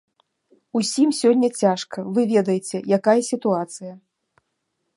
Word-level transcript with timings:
Усім 0.79 1.09
сёння 1.17 1.49
цяжка, 1.65 2.05
вы 2.15 2.21
ведаеце, 2.33 2.77
якая 2.97 3.17
сітуацыя. 3.31 3.93